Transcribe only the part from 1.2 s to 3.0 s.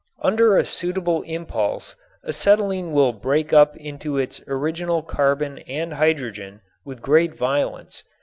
impulse acetylene